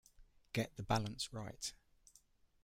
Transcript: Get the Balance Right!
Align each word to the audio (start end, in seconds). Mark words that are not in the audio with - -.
Get 0.53 0.75
the 0.77 0.81
Balance 0.81 1.31
Right! 1.31 1.71